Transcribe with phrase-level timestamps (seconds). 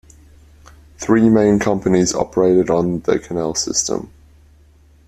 [0.97, 4.11] Three main companies operated on the canal system.